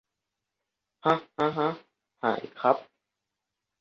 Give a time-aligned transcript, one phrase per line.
[1.05, 1.67] หะหะหะ
[2.23, 2.77] หายครับ